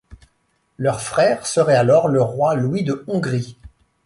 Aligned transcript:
Leur 0.79 0.99
frère 0.99 1.45
serait 1.45 1.75
alors 1.75 2.07
le 2.07 2.23
roi 2.23 2.55
Louis 2.55 2.81
de 2.83 3.03
Hongrie. 3.05 3.55